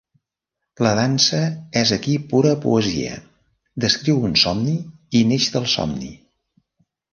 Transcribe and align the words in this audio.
La 0.85 0.93
dansa 0.99 1.41
és 1.81 1.91
aquí 1.97 2.15
pura 2.31 2.55
poesia; 2.65 3.13
descriu 3.87 4.25
un 4.31 4.35
somni 4.47 4.75
i 5.21 5.25
neix 5.35 5.49
del 5.59 5.71
somni. 5.77 6.13